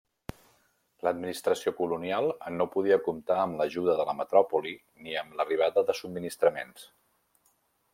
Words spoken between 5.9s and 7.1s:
de subministraments.